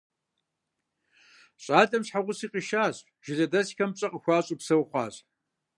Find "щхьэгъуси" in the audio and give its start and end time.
2.07-2.47